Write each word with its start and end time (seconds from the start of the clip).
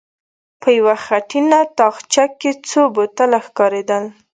په 0.61 0.69
يوه 0.77 0.95
خټينه 1.05 1.59
تاخچه 1.77 2.25
کې 2.39 2.51
څو 2.67 2.81
بوتله 2.95 3.39
ښکارېدل. 3.45 4.03